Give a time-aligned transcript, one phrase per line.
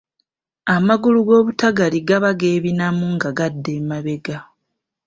[0.75, 4.37] Amagulu g’obutagali gaba geebinamu nga gadda emabega.